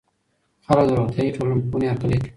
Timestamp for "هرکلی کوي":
1.91-2.29